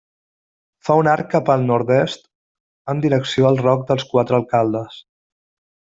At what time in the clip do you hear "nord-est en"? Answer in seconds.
1.73-3.05